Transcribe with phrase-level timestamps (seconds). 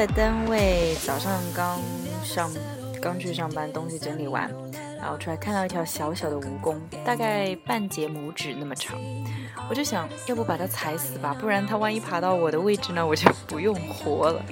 [0.00, 1.78] 在单位，早上刚
[2.24, 2.50] 上，
[3.02, 4.50] 刚去上班，东西整理完，
[4.98, 8.98] 然后出来看到一条小小的蜈蚣，大概半截拇指那么长，
[9.68, 14.42] 我就想要不把它踩死吧，不然它万一爬到我的位置呢，我就不用活了。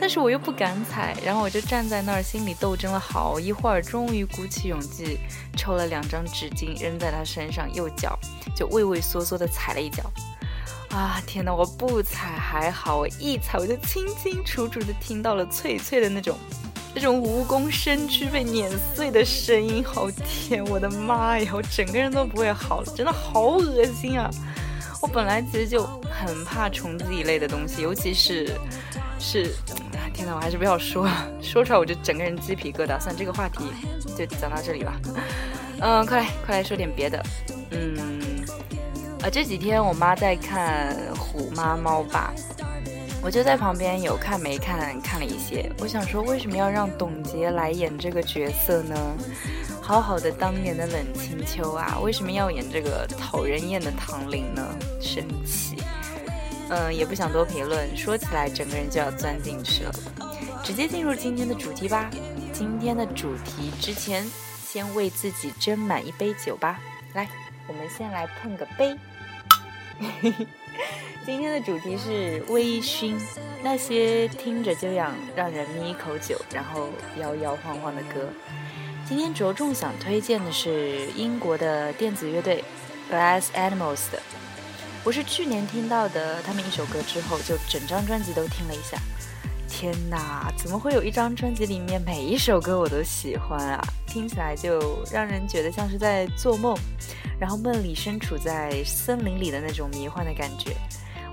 [0.00, 5.18] 但是我又不敢踩，然后我就站在那儿，心里斗争了好一会儿，终于鼓起勇气，
[5.58, 8.18] 抽了两张纸巾扔在它身上，右脚
[8.56, 10.10] 就畏畏缩缩地踩了一脚。
[10.96, 11.54] 啊天哪！
[11.54, 16.38] 我不踩还好，我一踩我就清清楚楚地听到了脆脆的那种，
[16.94, 19.84] 那种蜈蚣身躯被碾碎的声音。
[19.84, 21.52] 好天，我的妈呀！
[21.54, 24.30] 我整个人都不会好了，真的好恶心啊！
[25.02, 28.58] 我本来其实就很怕虫子一类的东西，尤其是
[29.18, 29.54] 是，
[30.14, 30.34] 天哪！
[30.34, 32.98] 我还是不要说了，说出来我就整个人鸡皮疙瘩。
[32.98, 33.64] 算这个话题
[34.16, 34.98] 就讲到这里吧。
[35.80, 37.22] 嗯，快来快来说点别的。
[37.72, 38.46] 嗯。
[39.22, 42.32] 呃，这几天我妈在看《虎妈猫爸》，
[43.22, 45.70] 我就在旁边有看没看，看了一些。
[45.78, 48.94] 我想说，为什么要让董洁来演这个角色呢？
[49.82, 54.62] 好好的当年的冷清秋啊，为什么要演这个讨人厌的唐玲呢？
[55.00, 55.76] 生气。
[56.68, 59.92] 嗯，也不想多评论，说起来整个人就要钻进去了。
[60.62, 62.10] 直接进入今天的主题吧。
[62.52, 64.28] 今天的主题之前，
[64.64, 66.80] 先为自己斟满一杯酒吧，
[67.14, 67.28] 来。
[67.68, 68.96] 我们先来碰个杯。
[71.24, 73.18] 今天的主题是微醺，
[73.62, 78.28] 那些听着就想让人抿一口酒，然后摇摇晃晃的歌。
[79.08, 82.62] 今天着重想推荐的是英国的电子乐队
[83.10, 84.22] Glass Animals 的。
[85.02, 88.98] 我是去年听到的他们一首歌之后，就整张专辑都听了一下。
[89.78, 93.78] 天哪，怎么会有一张专辑里面每一首歌我都喜欢啊？
[94.06, 96.74] 听起来就让人觉得像是在做梦。
[97.38, 100.74] 然后梦里身处在森林里的那种迷幻的感觉，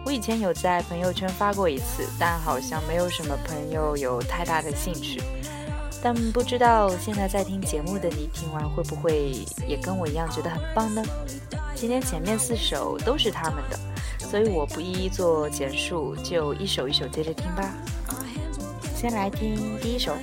[0.05, 5.21] 我以前有在朋友圈发过一次，但好像没有什么朋友有太大的兴趣。
[6.01, 9.31] 但不知道现在在听节目的你听完会不会
[9.65, 11.01] 也跟我一样觉得很棒呢？
[11.75, 13.79] 今天前面四首都是他们的，
[14.19, 17.73] 所以我不一一做简述，就一首一首接着听吧。
[19.03, 20.13] 先来听第一首。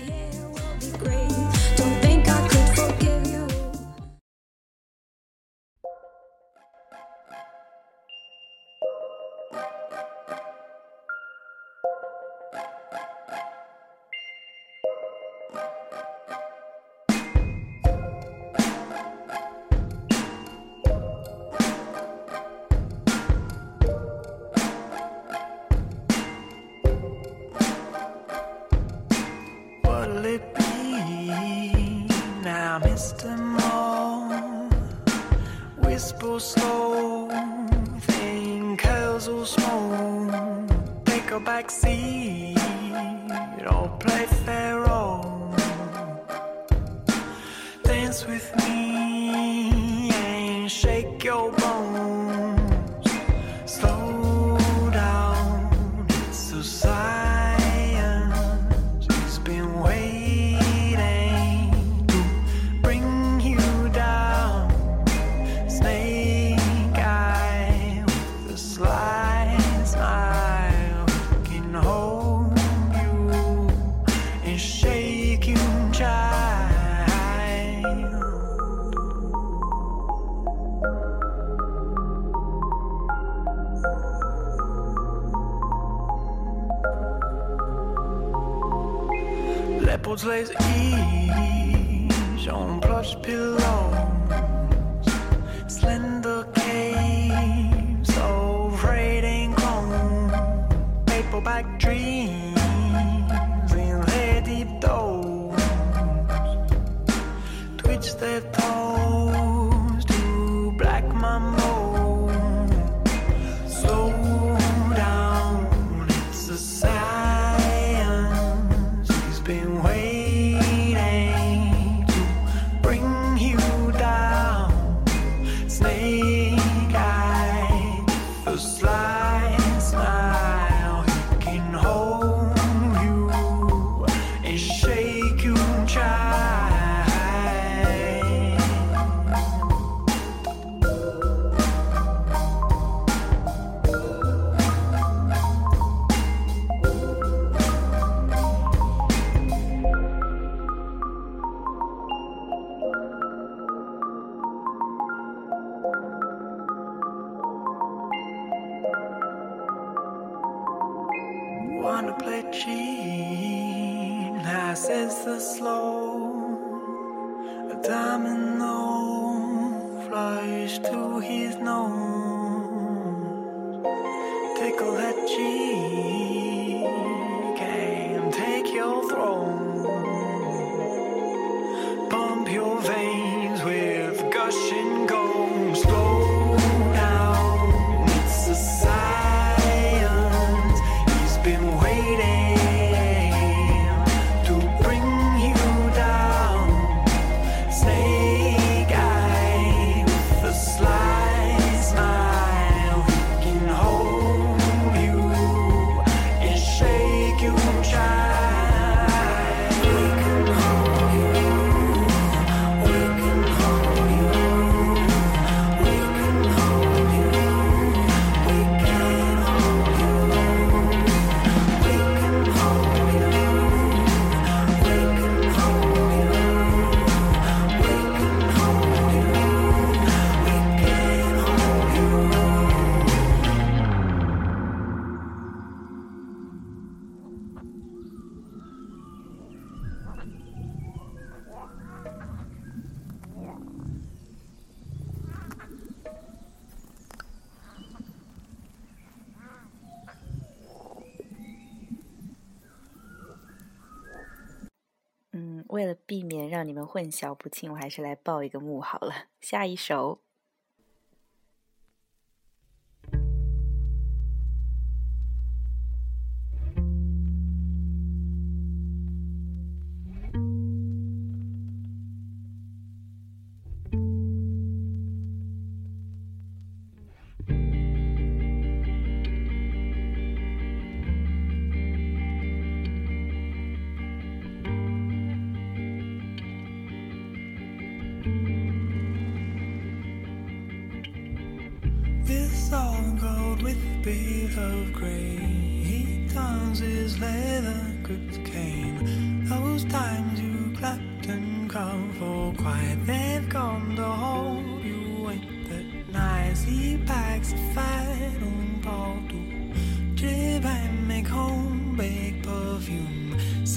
[255.81, 260.21] 为了避免让你们混淆不清我还是来报一个幕好了下一首。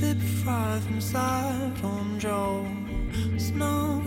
[0.03, 2.65] sip fry from side on Joe
[3.37, 4.02] Snow.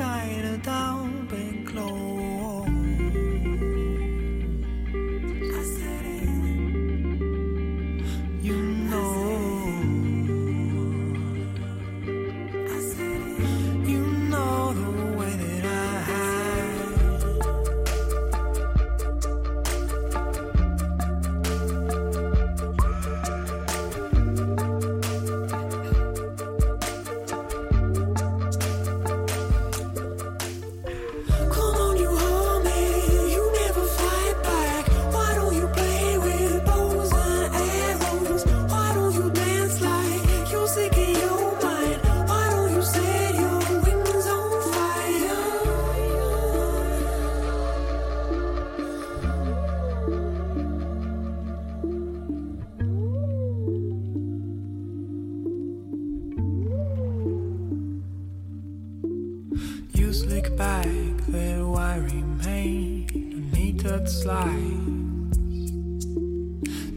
[60.56, 60.86] back
[61.28, 65.36] that I remain unneeded slides.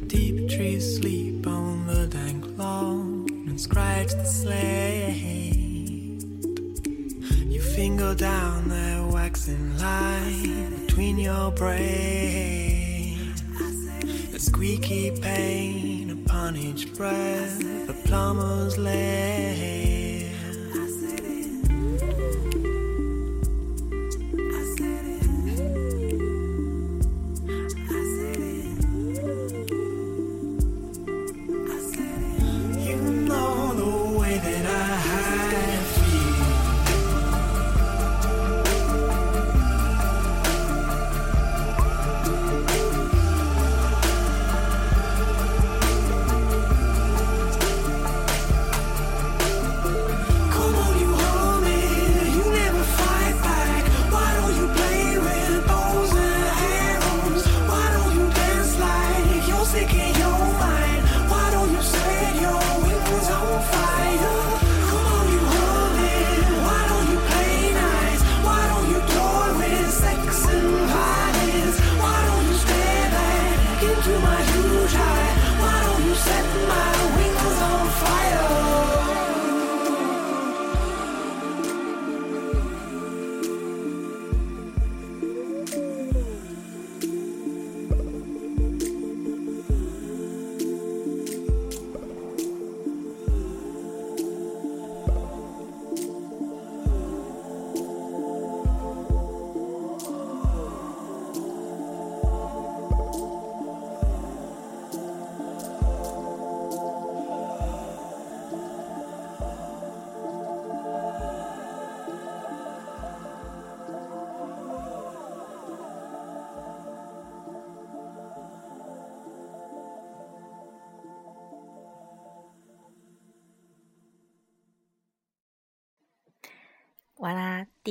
[0.08, 6.24] Deep trees sleep on the dank lawn and scratch the slate.
[7.54, 13.34] You finger down the waxing line between your brain.
[14.34, 17.39] A squeaky pain upon each breath.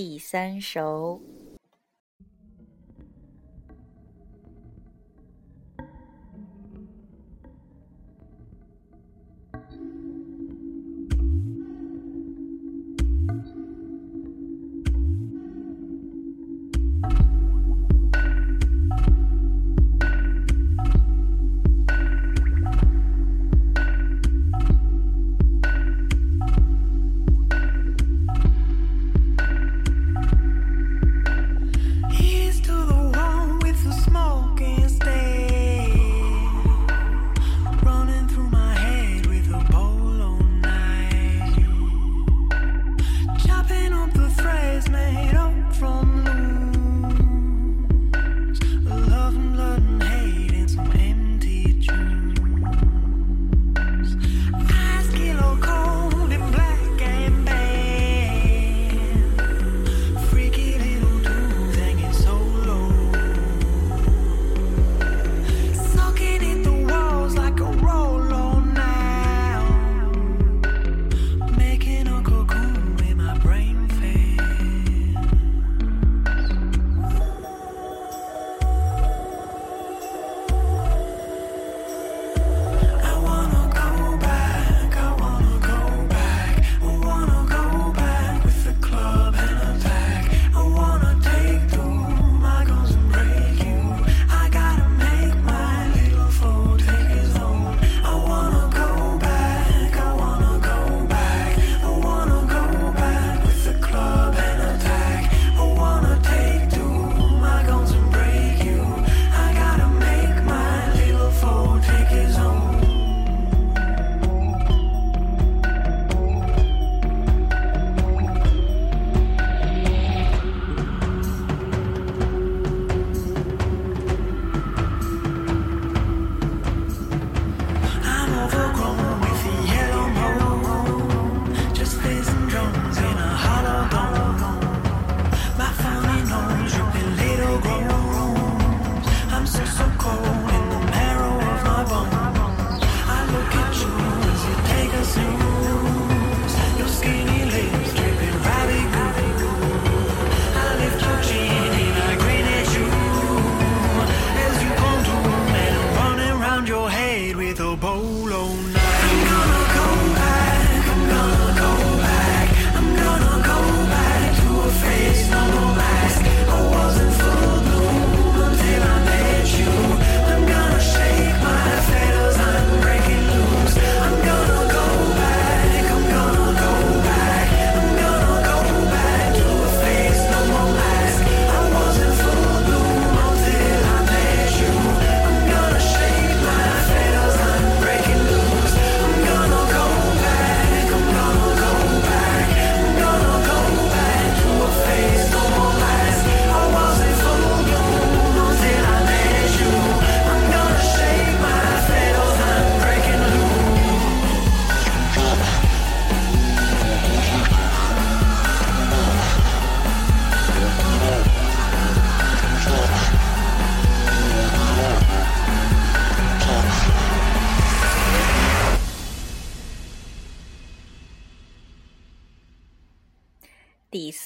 [0.01, 1.21] 第三首。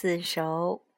[0.02, 0.91] 四首。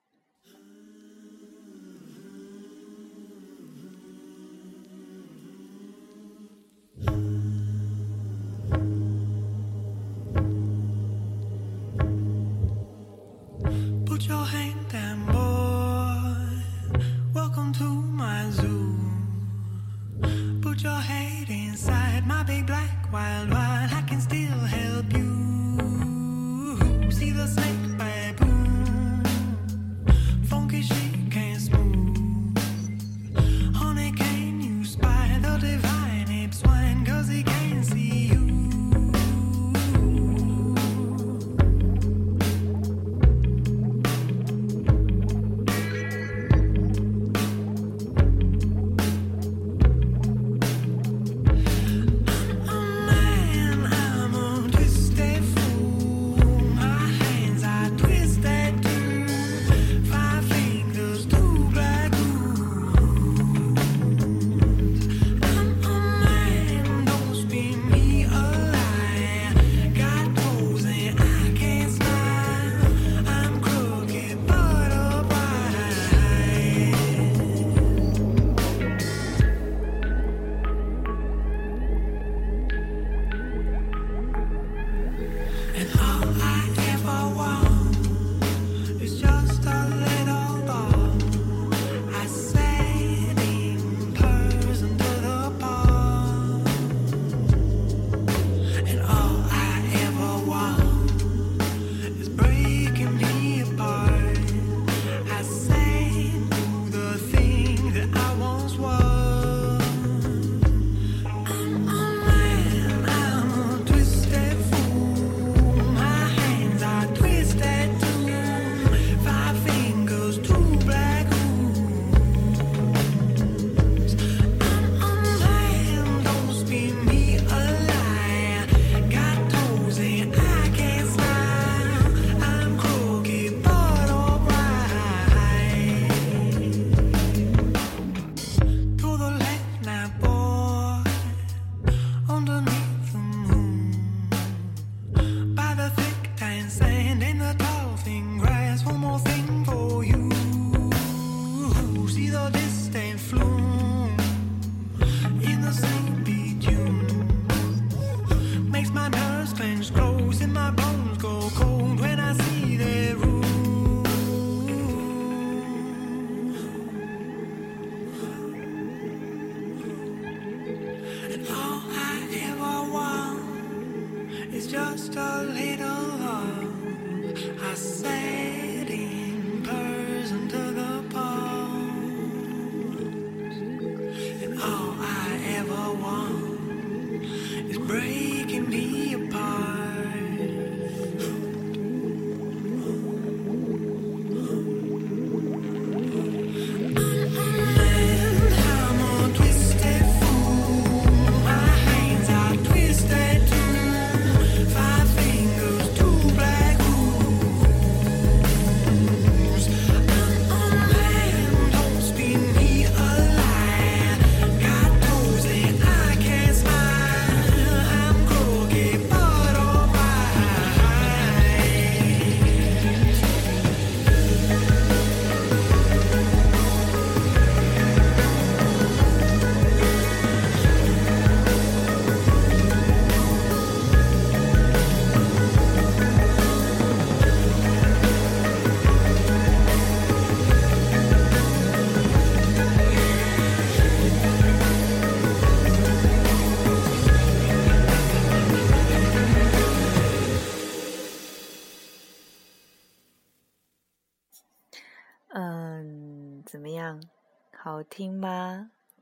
[159.53, 161.04] things close in my bones.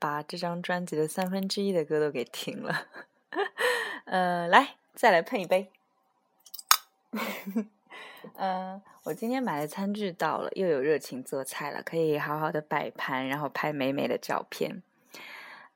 [0.02, 2.88] 把这张专辑的三分之一的歌都给听了。
[4.06, 5.70] 呃，来，再来碰一杯。
[8.34, 14.82] 嗯、我今天买的餐具到了，又有热情做菜了，可以好好的摆盘，然后拍美美的照片。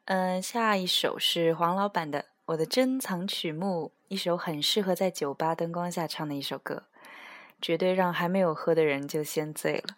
[0.06, 6.82] 嗯、下一首是黄老板的《我的珍藏曲目》，一首很适合在酒吧灯光下唱的一首歌，
[7.62, 9.94] 绝对让还没有喝的人就先醉了。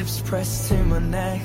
[0.00, 1.42] Lips pressed to my neck.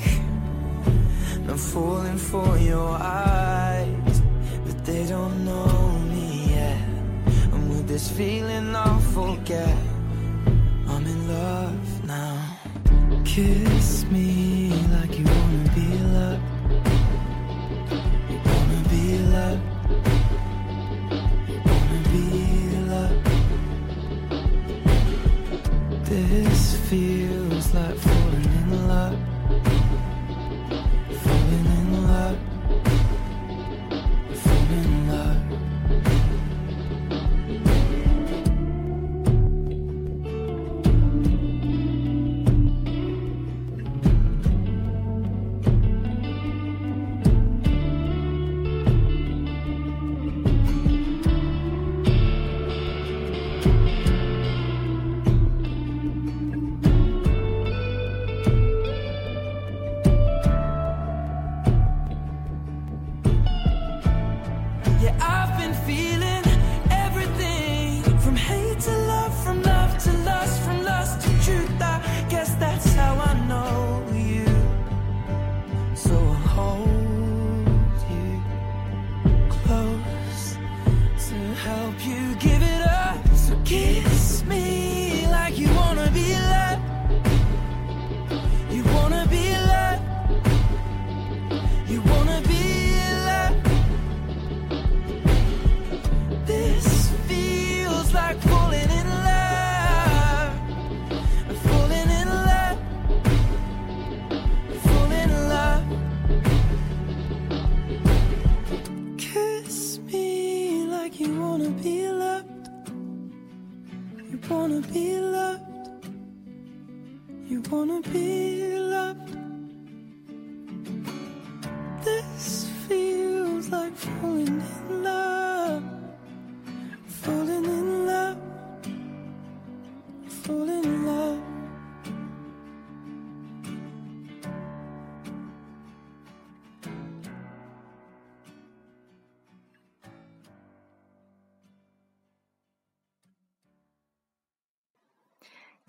[1.50, 4.22] I'm falling for your eyes,
[4.65, 6.80] but they don't know me yet.
[7.52, 9.76] And with this feeling, I'll forget.
[10.88, 12.38] I'm in love now.
[13.26, 14.55] Kiss me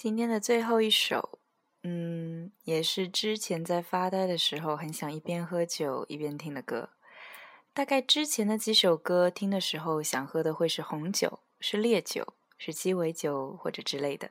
[0.06, 1.40] 今天的最后一首，
[1.82, 6.90] 嗯，也是之前在发呆的时候很想一边喝酒一边听的歌。
[7.74, 14.30] 大概之前的几首歌听的时候想喝的会是红酒、是烈酒、是鸡尾酒或者之类的，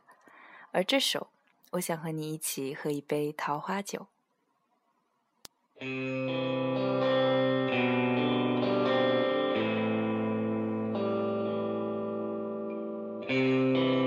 [0.71, 1.27] 而这首
[1.71, 4.07] 我想和你一起喝一杯桃花酒。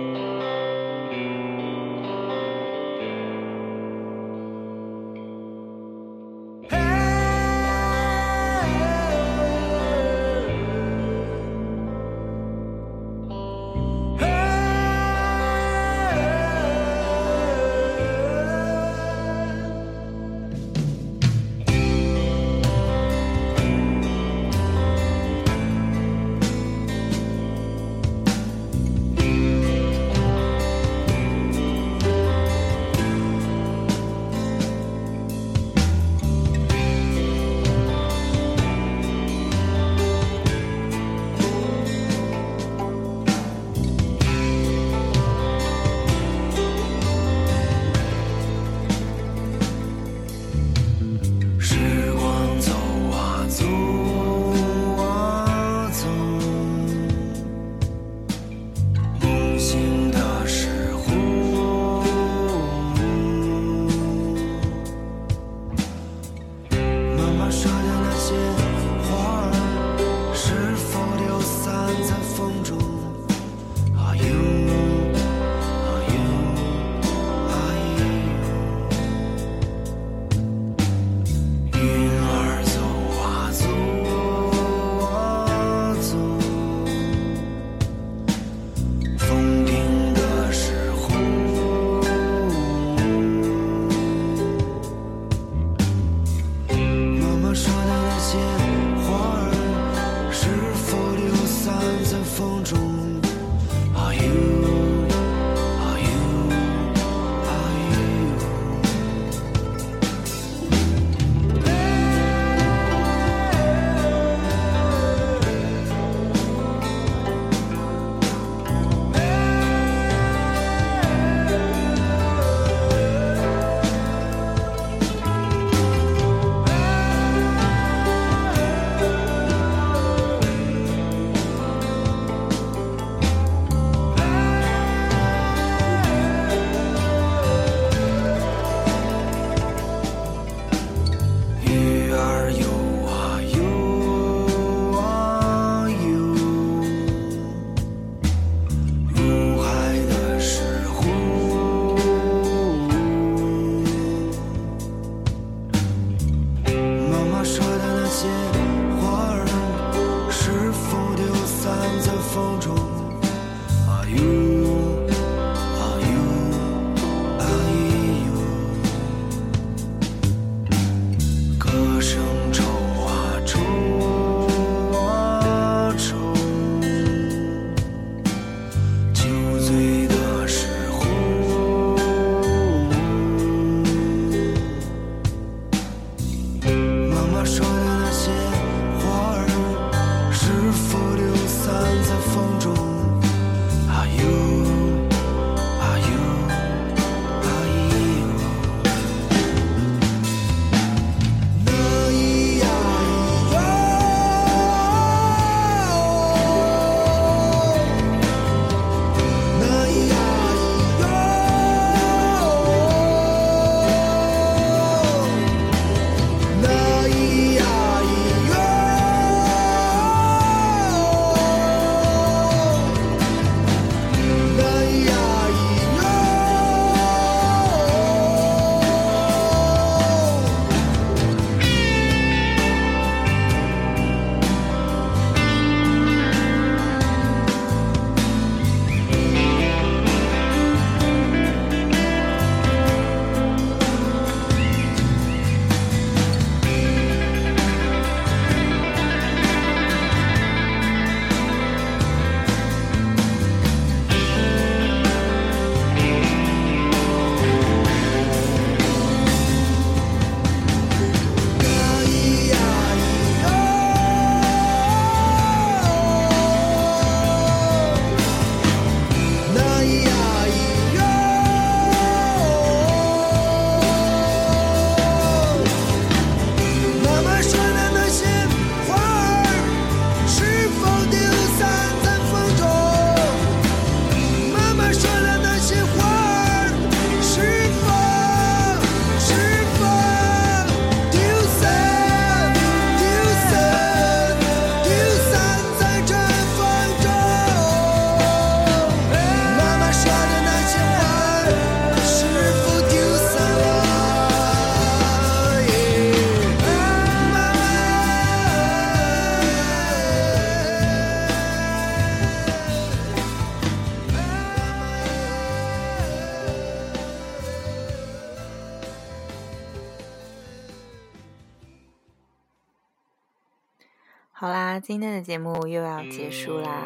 [325.18, 326.84] 的节目又要结束啦，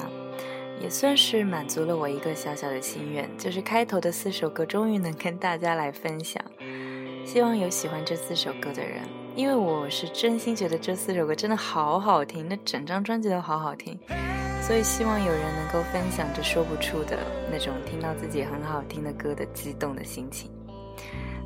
[0.80, 6.42] 也算是满足了我一个小小的心愿，就是开头的四首歌终于能跟大家来分享。
[7.26, 9.02] 希望有喜欢这四首歌的人，
[9.36, 13.98] 因为我是真心觉得这四首歌真的好好听，那整张专辑都好好听，
[14.62, 17.18] 所以希望有人能够分享这说不出的
[17.50, 20.50] 那种听到自己很好听的歌的激动的心情。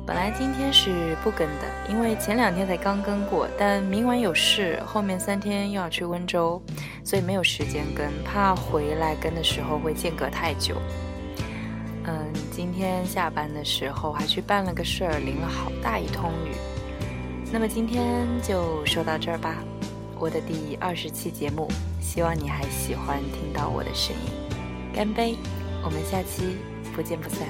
[0.07, 6.61] 本来今天是不更的，因为前两天才刚更过，但明晚有事，后面三天又要去温州，
[7.03, 10.77] 所以没有时间更，怕回来更的时候会间隔太久。
[12.05, 16.55] 嗯，今天下班的时候还去办了个事儿，淋了好大一通雨。
[17.51, 19.57] 那么今天就说到这儿吧，
[20.17, 21.67] 我的第二十期节目，
[21.99, 24.31] 希望你还喜欢听到我的声音。
[24.95, 25.35] 干杯，
[25.83, 26.55] 我们下期
[26.95, 27.45] 不见不散。